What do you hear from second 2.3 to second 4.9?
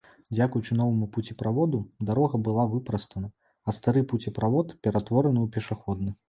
была выпрастана, а стары пуцеправод